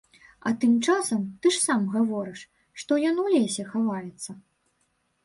[0.47, 2.41] А тым часам, ты ж сам гаворыш,
[2.85, 4.31] што ён у лесе хаваецца!